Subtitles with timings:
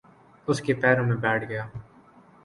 [0.47, 1.65] اس کے پیروں میں بیٹھ گیا۔